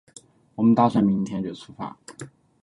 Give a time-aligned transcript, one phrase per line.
[0.55, 1.95] 我们打算明天就出发